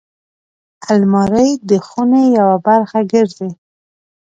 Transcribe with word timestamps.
الماري 0.91 1.49
د 1.69 1.71
خونې 1.87 2.23
یوه 2.39 2.57
برخه 2.67 2.99
ګرځي 3.11 3.49